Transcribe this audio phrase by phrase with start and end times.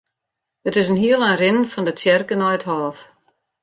[0.67, 2.97] It is in hiel ein rinnen fan de tsjerke nei it hôf.